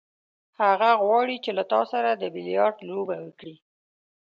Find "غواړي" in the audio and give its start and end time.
1.03-1.35